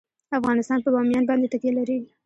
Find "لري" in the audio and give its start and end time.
1.77-1.97